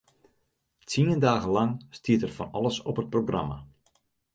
Tsien 0.87 1.19
dagen 1.23 1.51
lang 1.57 1.71
stiet 1.97 2.21
der 2.23 2.33
fan 2.37 2.53
alles 2.57 2.77
op 2.89 2.99
it 3.01 3.13
programma. 3.13 3.57